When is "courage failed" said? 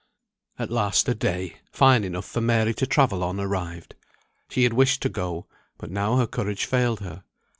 6.25-7.01